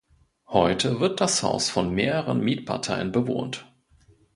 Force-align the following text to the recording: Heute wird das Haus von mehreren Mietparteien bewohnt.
Heute 0.47 0.99
wird 0.99 1.21
das 1.21 1.43
Haus 1.43 1.69
von 1.69 1.91
mehreren 1.93 2.39
Mietparteien 2.43 3.11
bewohnt. 3.11 3.71